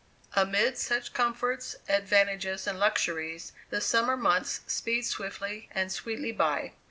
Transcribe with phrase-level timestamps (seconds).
[0.35, 6.71] Amid such comforts, advantages, and luxuries the summer months speed swiftly and sweetly by.